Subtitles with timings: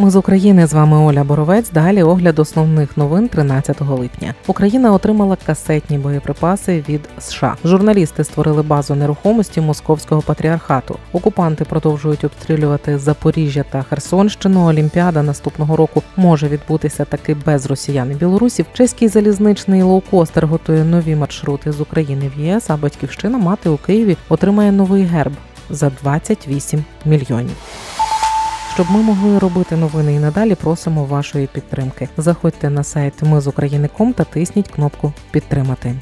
[0.00, 1.70] Ми з України з вами Оля Боровець.
[1.70, 4.34] Далі огляд основних новин 13 липня.
[4.46, 7.56] Україна отримала касетні боєприпаси від США.
[7.64, 10.98] Журналісти створили базу нерухомості московського патріархату.
[11.12, 14.66] Окупанти продовжують обстрілювати Запоріжжя та Херсонщину.
[14.66, 18.66] Олімпіада наступного року може відбутися таки без росіян і білорусів.
[18.72, 22.70] Чеський залізничний лоукостер готує нові маршрути з України в ЄС.
[22.70, 25.32] А батьківщина мати у Києві отримає новий герб
[25.70, 27.56] за 28 мільйонів.
[28.78, 32.08] Щоб ми могли робити новини і надалі, просимо вашої підтримки.
[32.16, 35.94] Заходьте на сайт Ми з України.ком та тисніть кнопку Підтримати.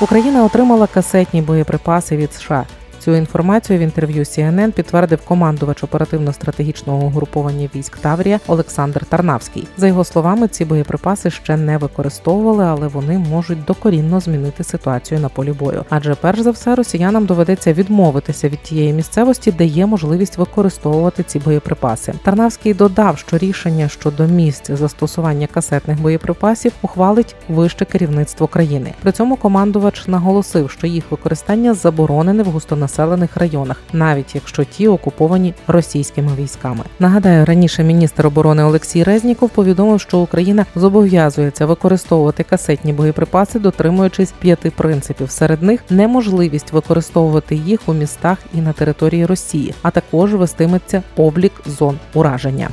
[0.00, 2.64] Україна отримала касетні боєприпаси від США.
[3.00, 9.68] Цю інформацію в інтерв'ю CNN підтвердив командувач оперативно-стратегічного угруповання військ Таврія Олександр Тарнавський.
[9.76, 15.28] За його словами, ці боєприпаси ще не використовували, але вони можуть докорінно змінити ситуацію на
[15.28, 15.84] полі бою.
[15.90, 21.38] Адже перш за все росіянам доведеться відмовитися від тієї місцевості, де є можливість використовувати ці
[21.38, 22.12] боєприпаси.
[22.24, 28.92] Тарнавський додав, що рішення щодо місць застосування касетних боєприпасів ухвалить вище керівництво країни.
[29.02, 34.88] При цьому командувач наголосив, що їх використання заборонене в густонаселених населених районах, навіть якщо ті
[34.88, 36.84] окуповані російськими військами.
[36.98, 44.70] Нагадаю, раніше міністр оборони Олексій Резніков повідомив, що Україна зобов'язується використовувати касетні боєприпаси, дотримуючись п'яти
[44.70, 45.30] принципів.
[45.30, 51.52] Серед них неможливість використовувати їх у містах і на території Росії, а також вестиметься облік
[51.66, 52.68] зон ураження.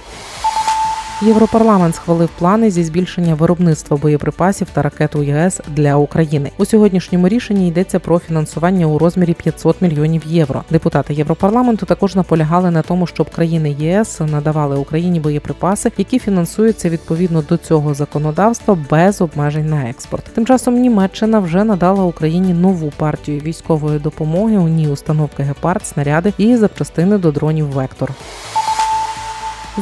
[1.21, 6.51] Європарламент схвалив плани зі збільшення виробництва боєприпасів та ракет у ЄС для України.
[6.57, 10.63] У сьогоднішньому рішенні йдеться про фінансування у розмірі 500 мільйонів євро.
[10.69, 17.41] Депутати Європарламенту також наполягали на тому, щоб країни ЄС надавали Україні боєприпаси, які фінансуються відповідно
[17.41, 20.23] до цього законодавства без обмежень на експорт.
[20.23, 24.57] Тим часом Німеччина вже надала Україні нову партію військової допомоги.
[24.57, 28.11] У ній установки гепард, снаряди і запчастини до дронів Вектор.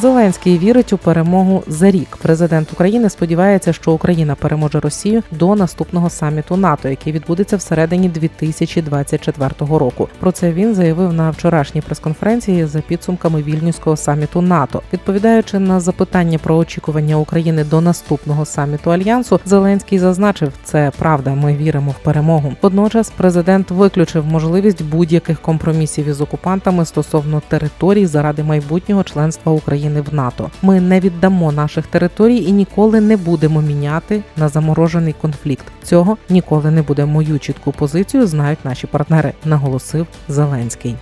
[0.01, 2.17] Зеленський вірить у перемогу за рік.
[2.21, 9.49] Президент України сподівається, що Україна переможе Росію до наступного саміту НАТО, який відбудеться всередині 2024
[9.59, 10.09] року.
[10.19, 14.81] Про це він заявив на вчорашній прес-конференції за підсумками вільнюського саміту НАТО.
[14.93, 21.35] Відповідаючи на запитання про очікування України до наступного саміту альянсу, Зеленський зазначив, це правда.
[21.35, 22.53] Ми віримо в перемогу.
[22.61, 29.84] Водночас президент виключив можливість будь-яких компромісів із окупантами стосовно територій заради майбутнього членства України.
[29.85, 30.49] України в НАТО.
[30.61, 35.65] Ми не віддамо наших територій і ніколи не будемо міняти на заморожений конфлікт.
[35.83, 37.05] Цього ніколи не буде.
[37.05, 40.95] Мою чітку позицію знають наші партнери, наголосив Зеленський.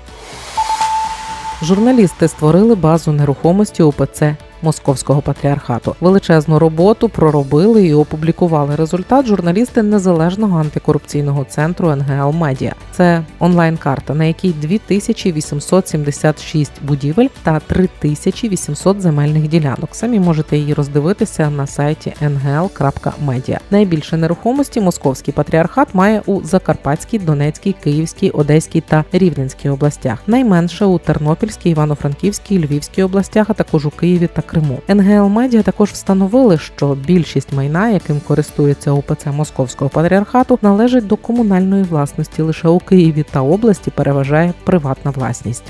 [1.62, 5.96] Журналісти створили базу нерухомості УПЦ московського патріархату.
[6.02, 12.76] Величезну роботу проробили і опублікували результат журналісти незалежного антикорупційного центру НГЛ Медіа.
[12.92, 19.90] Це онлайн-карта, на якій 2876 будівель та 3800 земельних ділянок.
[19.92, 23.58] Самі можете її роздивитися на сайті ngl.media.
[23.72, 30.20] Найбільше нерухомості московський патріархат має у Закарпатській, Донецькій, Київській, Одеській та Рівненській областях.
[30.28, 34.80] Найменше у Тернопільській, Івано-Франківській, Львівській областях, а також у Києві та Криму.
[34.88, 41.84] НГЛ Медіа також встановили, що більшість майна, яким користується ОПЦ Московського патріархату, належить до комунальної
[41.84, 42.42] власності.
[42.42, 45.64] Лише у Києві та області переважає приватна власність.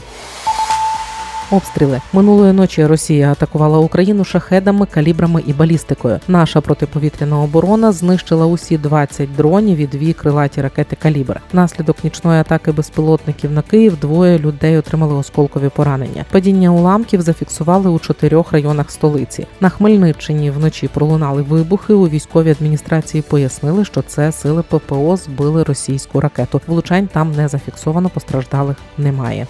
[1.51, 6.19] Обстріли минулої ночі Росія атакувала Україну шахедами, калібрами і балістикою.
[6.27, 11.41] Наша протиповітряна оборона знищила усі 20 дронів і дві крилаті ракети калібр.
[11.53, 16.25] Внаслідок нічної атаки безпілотників на Київ двоє людей отримали осколкові поранення.
[16.31, 19.47] Падіння уламків зафіксували у чотирьох районах столиці.
[19.59, 21.93] На Хмельниччині вночі пролунали вибухи.
[21.93, 26.61] У військовій адміністрації пояснили, що це сили ППО збили російську ракету.
[26.67, 29.47] Влучань там не зафіксовано, постраждалих немає.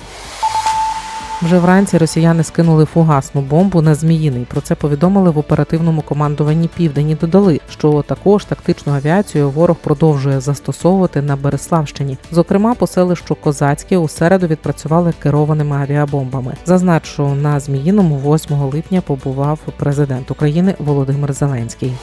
[1.45, 4.45] Вже вранці росіяни скинули фугасну бомбу на Зміїний.
[4.45, 10.39] Про це повідомили в оперативному командуванні Південь і Додали, що також тактичну авіацію ворог продовжує
[10.39, 12.17] застосовувати на Береславщині.
[12.31, 16.53] Зокрема, по селищу Козацьке у середу відпрацювали керованими авіабомбами.
[16.65, 21.93] Зазначу на Зміїному 8 липня побував президент України Володимир Зеленський.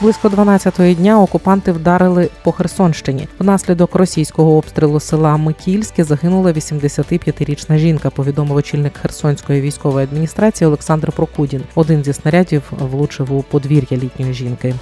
[0.00, 3.28] Близько 12-ї дня окупанти вдарили по Херсонщині.
[3.38, 8.10] Внаслідок російського обстрілу села Микільське загинула 85-річна жінка.
[8.10, 11.62] Повідомив очільник Херсонської військової адміністрації Олександр Прокудін.
[11.74, 14.74] Один зі снарядів влучив у подвір'я літньої жінки.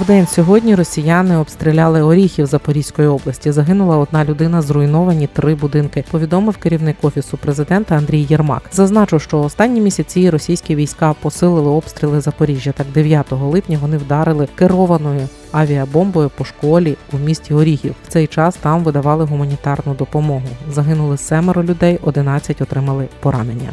[0.00, 3.52] В день сьогодні росіяни обстріляли Оріхів Запорізької області.
[3.52, 6.04] Загинула одна людина, зруйновані три будинки.
[6.10, 8.62] Повідомив керівник офісу президента Андрій Єрмак.
[8.72, 12.72] Зазначу, що останні місяці російські війська посилили обстріли Запоріжжя.
[12.72, 17.94] Так 9 липня вони вдарили керованою авіабомбою по школі у місті Оріхів.
[18.04, 20.48] В цей час там видавали гуманітарну допомогу.
[20.72, 23.70] Загинули семеро людей, 11 отримали поранення.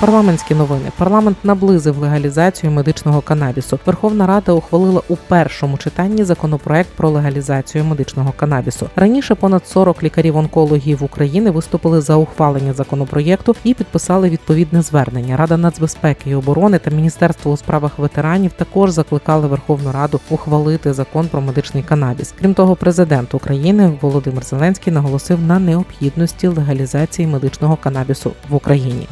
[0.00, 0.92] Парламентські новини.
[0.98, 3.78] Парламент наблизив легалізацію медичного канабісу.
[3.86, 8.90] Верховна Рада ухвалила у першому читанні законопроект про легалізацію медичного канабісу.
[8.96, 15.36] Раніше понад 40 лікарів-онкологів України виступили за ухвалення законопроєкту і підписали відповідне звернення.
[15.36, 21.28] Рада нацбезпеки і оборони та Міністерство у справах ветеранів також закликали Верховну Раду ухвалити закон
[21.28, 22.34] про медичний канабіс.
[22.40, 29.08] Крім того, президент України Володимир Зеленський наголосив на необхідності легалізації медичного канабісу в Україні.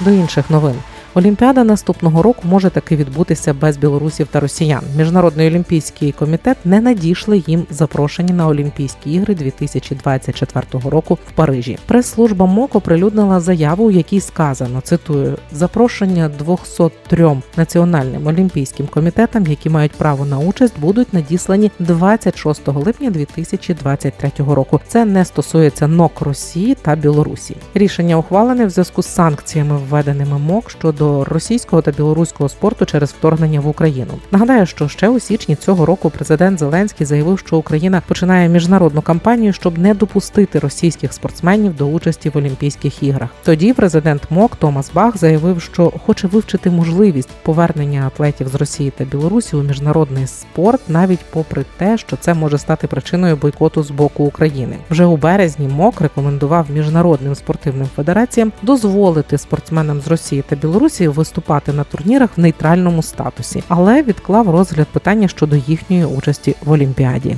[0.00, 0.82] До інших новин.
[1.16, 4.82] Олімпіада наступного року може таки відбутися без білорусів та росіян.
[4.96, 11.78] Міжнародний олімпійський комітет не надійшли їм запрошені на Олімпійські ігри 2024 року в Парижі.
[11.86, 19.92] Прес-служба МОК оприлюднила заяву, у якій сказано цитую запрошення 203 національним олімпійським комітетам, які мають
[19.92, 24.80] право на участь, будуть надіслані 26 липня 2023 року.
[24.88, 27.56] Це не стосується НОК Росії та Білорусі.
[27.74, 33.10] Рішення ухвалене в зв'язку з санкціями, введеними МОК щодо до російського та білоруського спорту через
[33.10, 34.12] вторгнення в Україну.
[34.32, 39.52] Нагадаю, що ще у січні цього року президент Зеленський заявив, що Україна починає міжнародну кампанію,
[39.52, 43.30] щоб не допустити російських спортсменів до участі в Олімпійських іграх.
[43.44, 49.04] Тоді президент МОК Томас Бах заявив, що хоче вивчити можливість повернення атлетів з Росії та
[49.04, 54.24] Білорусі у міжнародний спорт, навіть попри те, що це може стати причиною бойкоту з боку
[54.24, 54.76] України.
[54.90, 61.08] Вже у березні МОК рекомендував міжнародним спортивним федераціям дозволити спортсменам з Росії та Білорусі Білорусі
[61.08, 67.36] виступати на турнірах в нейтральному статусі, але відклав розгляд питання щодо їхньої участі в Олімпіаді.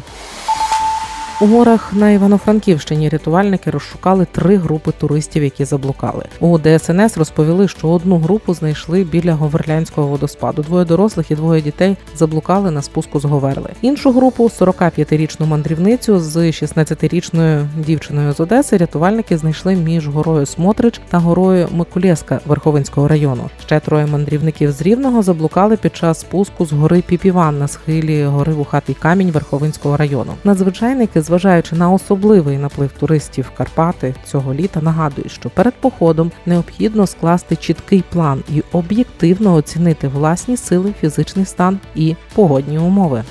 [1.40, 6.24] У горах на Івано-Франківщині рятувальники розшукали три групи туристів, які заблукали.
[6.40, 10.62] У ДСНС розповіли, що одну групу знайшли біля Говерлянського водоспаду.
[10.62, 13.70] Двоє дорослих і двоє дітей заблукали на спуску з Говерли.
[13.82, 18.76] Іншу групу 45-річну мандрівницю з 16-річною дівчиною з Одеси.
[18.76, 23.50] Рятувальники знайшли між горою Смотрич та горою Микулєска Верховинського району.
[23.66, 28.52] Ще троє мандрівників з Рівного заблукали під час спуску з гори Піпіван на схилі гори
[28.52, 30.32] Вухатий камінь Верховинського району.
[30.44, 37.06] Надзвичайники зважаючи на особливий наплив туристів в Карпати цього літа, нагадують, що перед походом необхідно
[37.06, 43.24] скласти чіткий план і об'єктивно оцінити власні сили, фізичний стан і погодні умови.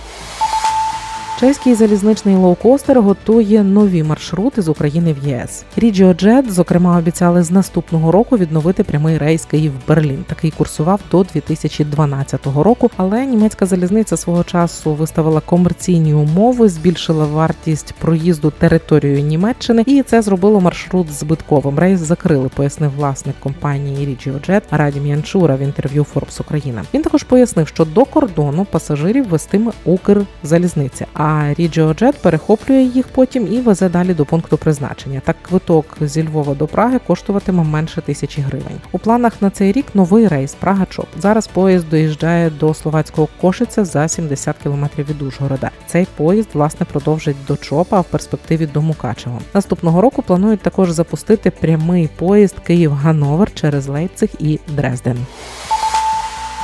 [1.40, 5.64] Чеський залізничний лоукостер готує нові маршрути з України в ЄС.
[5.76, 10.26] RegioJet, зокрема, обіцяли з наступного року відновити прямий рейс Київ-Берлін.
[10.28, 12.92] Такий курсував до 2012 року.
[12.98, 20.22] Але німецька залізниця свого часу виставила комерційні умови, збільшила вартість проїзду територією Німеччини, і це
[20.22, 21.80] зробило маршрут збитковим.
[21.80, 26.84] Рейс закрили, пояснив власник компанії RegioJet Радім Янчура в інтерв'ю Форбс Україна.
[26.94, 31.06] Він також пояснив, що до кордону пасажирів вестиме Укрзалізниця.
[31.14, 35.22] А а RegioJet перехоплює їх потім і везе далі до пункту призначення.
[35.26, 38.80] Так квиток зі Львова до Праги коштуватиме менше тисячі гривень.
[38.92, 41.06] У планах на цей рік новий рейс Прага Чоп.
[41.20, 45.72] Зараз поїзд доїжджає до словацького Кошиця за 70 кілометрів від Ужгорода.
[45.88, 49.40] Цей поїзд власне продовжить до Чопа, а в перспективі до Мукачева.
[49.54, 55.18] Наступного року планують також запустити прямий поїзд Київ-Гановер через Лейпциг і Дрезден.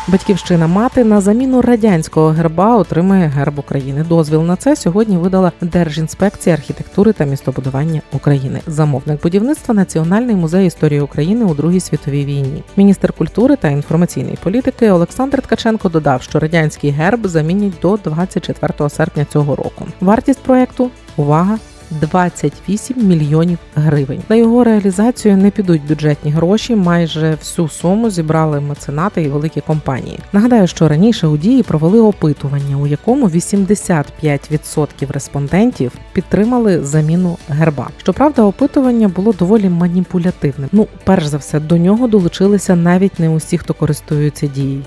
[0.08, 4.06] Батьківщина мати на заміну радянського герба отримає герб України.
[4.10, 8.62] Дозвіл на це сьогодні видала Держінспекція архітектури та містобудування України.
[8.68, 12.64] Замовник будівництва Національний музей історії України у Другій світовій війні.
[12.78, 19.26] Міністр культури та інформаційної політики Олександр Ткаченко додав, що радянський герб замінять до 24 серпня
[19.26, 19.86] цього року.
[20.02, 21.58] Вартість проекту увага
[22.02, 24.22] 28 мільйонів гривень.
[24.30, 26.76] На його реалізацію не підуть бюджетні гроші.
[26.76, 30.20] Майже всю суму зібрали меценати і великі компанії.
[30.34, 37.90] Нагадаю, що раніше у дії провели опитування, у якому 85% респондентів підтримали заміну герба.
[37.98, 40.70] Щоправда, опитування було доволі маніпулятивним.
[40.72, 44.84] Ну, перш за все, до нього долучилися навіть не усі, хто користуються дією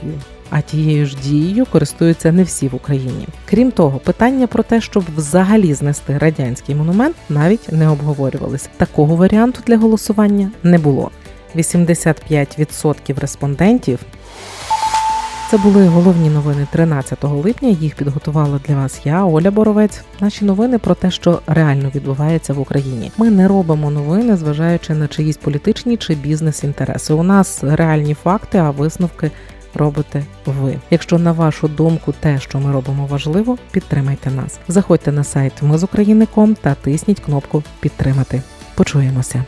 [0.50, 3.28] а тією ж дією користуються не всі в Україні.
[3.44, 8.68] Крім того, питання про те, щоб взагалі знести радянський монумент, навіть не обговорювалися.
[8.76, 11.10] Такого варіанту для голосування не було.
[11.56, 13.98] 85% респондентів.
[15.50, 17.68] Це були головні новини 13 липня.
[17.68, 20.00] Їх підготувала для вас я, Оля Боровець.
[20.20, 23.12] Наші новини про те, що реально відбувається в Україні.
[23.18, 27.14] Ми не робимо новини, зважаючи на чиїсь політичні чи бізнес інтереси.
[27.14, 29.30] У нас реальні факти, а висновки
[29.76, 30.78] робите ви.
[30.90, 34.58] Якщо на вашу думку те, що ми робимо, важливо, підтримайте нас.
[34.68, 38.42] Заходьте на сайт Ми з України.ком та тисніть кнопку Підтримати.
[38.74, 39.44] Почуємося.